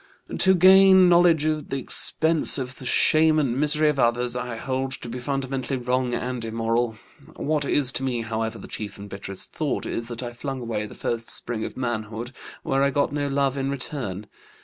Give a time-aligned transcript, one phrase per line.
[0.35, 4.93] To gain knowledge at the expense of the shame and misery of others I hold
[4.93, 6.97] to be fundamentally wrong and immoral.
[7.35, 10.87] What is to me, however, the chief and bitterest thought is that I flung away
[10.87, 12.31] the first spring of manhood
[12.63, 14.25] where I got no love in return.